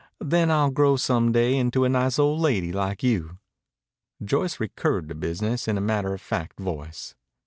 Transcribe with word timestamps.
Then 0.19 0.49
I'll 0.49 0.71
grow 0.71 0.95
some 0.95 1.31
day 1.31 1.55
into 1.55 1.85
a 1.85 1.89
nice 1.89 2.17
old 2.17 2.39
lady 2.39 2.73
like 2.73 3.03
you." 3.03 3.37
Joyce 4.25 4.59
recurred 4.59 5.07
to 5.09 5.13
business 5.13 5.67
in 5.67 5.77
a 5.77 5.79
matter 5.79 6.11
of 6.15 6.21
fact 6.21 6.57
voice. 6.59 7.13